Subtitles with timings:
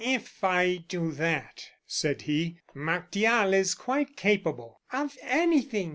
[0.03, 5.89] "If I do that," said he, "Martial is quite capable" "Of anything!